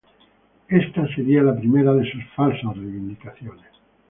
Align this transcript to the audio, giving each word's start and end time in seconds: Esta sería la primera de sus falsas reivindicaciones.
Esta 0.69 1.07
sería 1.13 1.43
la 1.43 1.55
primera 1.55 1.93
de 1.93 2.11
sus 2.11 2.23
falsas 2.35 2.75
reivindicaciones. 2.75 3.67